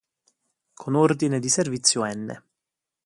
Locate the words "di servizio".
1.39-2.03